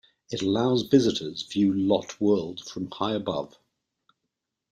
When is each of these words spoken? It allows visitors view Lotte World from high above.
It 0.31 0.41
allows 0.41 0.81
visitors 0.81 1.43
view 1.43 1.71
Lotte 1.75 2.19
World 2.19 2.65
from 2.67 2.89
high 2.89 3.13
above. 3.13 3.59